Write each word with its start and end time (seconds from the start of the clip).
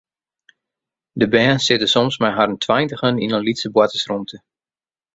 De 1.19 1.27
bern 1.33 1.59
sitte 1.65 1.87
soms 1.93 2.15
mei 2.21 2.33
harren 2.37 2.61
tweintigen 2.65 3.13
yn 3.17 3.23
in 3.25 3.45
lytse 3.47 3.69
boartersrûmte. 3.75 4.37